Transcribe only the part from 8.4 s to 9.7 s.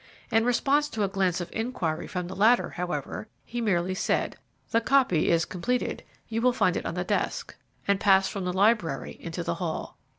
the library into the